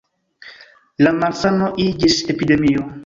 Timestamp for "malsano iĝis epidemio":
1.19-2.89